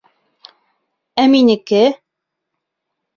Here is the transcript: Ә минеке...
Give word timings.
Ә 1.23 1.25
минеке... 1.33 1.83